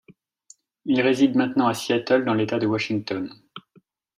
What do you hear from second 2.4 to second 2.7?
de